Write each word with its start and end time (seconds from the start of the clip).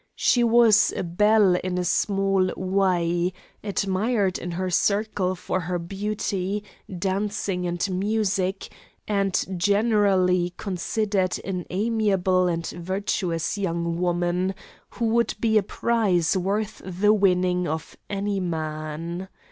She 0.15 0.43
was 0.43 0.91
a 0.97 1.03
belle 1.03 1.57
in 1.57 1.77
a 1.77 1.83
small 1.85 2.49
way; 2.57 3.33
admired 3.63 4.39
in 4.39 4.49
her 4.53 4.71
circle 4.71 5.35
for 5.35 5.59
her 5.59 5.77
beauty, 5.77 6.63
dancing, 6.97 7.67
and 7.67 7.87
music, 7.91 8.69
and 9.07 9.45
generally 9.57 10.55
considered 10.57 11.37
an 11.45 11.67
amiable 11.69 12.47
and 12.47 12.65
virtuous 12.65 13.59
young 13.59 13.99
woman, 13.99 14.55
who 14.89 15.05
would 15.05 15.35
be 15.39 15.59
a 15.59 15.61
prize 15.61 16.35
worth 16.35 16.81
the 16.83 17.13
winning 17.13 17.67
of 17.67 17.95
any 18.09 18.39
man. 18.39 19.29